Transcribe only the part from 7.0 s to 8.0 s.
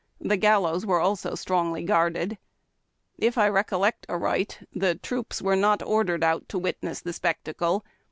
tlie spectacle.